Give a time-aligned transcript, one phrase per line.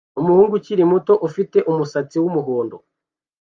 [0.19, 2.75] Umuhungu ukiri muto ufite umusatsi wumuhondo